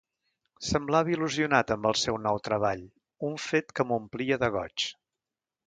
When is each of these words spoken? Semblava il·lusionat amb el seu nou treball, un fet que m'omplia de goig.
Semblava 0.67 1.13
il·lusionat 1.15 1.73
amb 1.75 1.85
el 1.91 1.99
seu 2.05 2.17
nou 2.25 2.41
treball, 2.49 2.83
un 3.29 3.39
fet 3.47 3.73
que 3.81 3.89
m'omplia 3.93 4.41
de 4.47 4.51
goig. 4.59 4.91